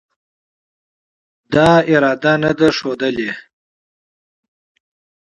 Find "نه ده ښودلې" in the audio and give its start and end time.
2.43-3.31